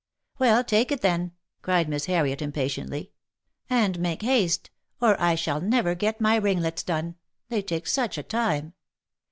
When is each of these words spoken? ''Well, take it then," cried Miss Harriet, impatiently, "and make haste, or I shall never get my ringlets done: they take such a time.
''Well, 0.39 0.65
take 0.65 0.91
it 0.91 1.01
then," 1.01 1.31
cried 1.61 1.87
Miss 1.87 2.07
Harriet, 2.07 2.41
impatiently, 2.41 3.11
"and 3.69 3.99
make 3.99 4.23
haste, 4.23 4.71
or 4.99 5.15
I 5.21 5.35
shall 5.35 5.61
never 5.61 5.93
get 5.93 6.19
my 6.19 6.37
ringlets 6.37 6.81
done: 6.81 7.17
they 7.49 7.61
take 7.61 7.85
such 7.85 8.17
a 8.17 8.23
time. 8.23 8.73